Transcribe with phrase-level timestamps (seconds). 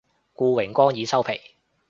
[0.35, 1.33] 願榮光已收皮